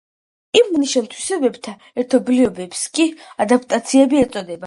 [0.59, 3.07] იმ ნიშან-თვისებათა ერთობლიობებს კი
[3.47, 4.59] ადაპტაციები ეწოდება.